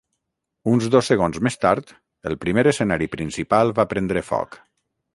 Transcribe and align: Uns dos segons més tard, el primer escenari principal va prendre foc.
Uns 0.71 0.87
dos 0.95 1.09
segons 1.11 1.37
més 1.49 1.59
tard, 1.67 1.93
el 2.31 2.39
primer 2.47 2.65
escenari 2.75 3.11
principal 3.19 3.77
va 3.83 3.89
prendre 3.97 4.29
foc. 4.35 4.63